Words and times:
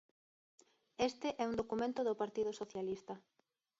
Este 1.09 1.29
é 1.43 1.45
un 1.51 1.55
documento 1.61 2.01
do 2.03 2.19
Partido 2.21 2.51
Socialista. 2.61 3.13